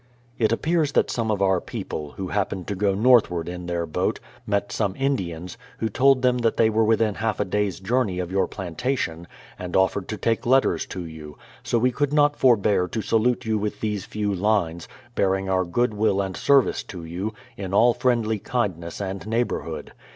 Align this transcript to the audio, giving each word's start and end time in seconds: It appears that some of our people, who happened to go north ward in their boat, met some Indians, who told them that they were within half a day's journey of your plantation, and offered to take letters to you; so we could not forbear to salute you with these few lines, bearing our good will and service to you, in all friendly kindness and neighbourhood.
It 0.39 0.51
appears 0.51 0.93
that 0.93 1.11
some 1.11 1.29
of 1.29 1.43
our 1.43 1.61
people, 1.61 2.13
who 2.17 2.29
happened 2.29 2.65
to 2.67 2.75
go 2.75 2.95
north 2.95 3.29
ward 3.29 3.47
in 3.47 3.67
their 3.67 3.85
boat, 3.85 4.19
met 4.47 4.71
some 4.71 4.95
Indians, 4.97 5.59
who 5.77 5.89
told 5.89 6.23
them 6.23 6.39
that 6.39 6.57
they 6.57 6.71
were 6.71 6.83
within 6.83 7.13
half 7.13 7.39
a 7.39 7.45
day's 7.45 7.79
journey 7.79 8.17
of 8.17 8.31
your 8.31 8.47
plantation, 8.47 9.27
and 9.59 9.75
offered 9.75 10.07
to 10.07 10.17
take 10.17 10.47
letters 10.47 10.87
to 10.87 11.05
you; 11.05 11.37
so 11.61 11.77
we 11.77 11.91
could 11.91 12.13
not 12.13 12.35
forbear 12.35 12.87
to 12.87 13.03
salute 13.03 13.45
you 13.45 13.59
with 13.59 13.79
these 13.79 14.03
few 14.05 14.33
lines, 14.33 14.87
bearing 15.13 15.47
our 15.49 15.63
good 15.65 15.93
will 15.93 16.19
and 16.19 16.35
service 16.35 16.81
to 16.81 17.05
you, 17.05 17.35
in 17.55 17.71
all 17.71 17.93
friendly 17.93 18.39
kindness 18.39 18.99
and 19.01 19.27
neighbourhood. 19.27 19.93